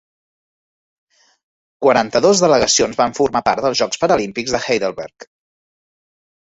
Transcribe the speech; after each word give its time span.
Quaranta-dos 1.87 2.43
delegacions 2.45 2.99
van 3.05 3.15
formar 3.21 3.45
part 3.51 3.65
dels 3.69 3.85
Jocs 3.85 4.05
Paralímpics 4.07 4.59
de 4.59 4.67
Heidelberg. 4.67 5.33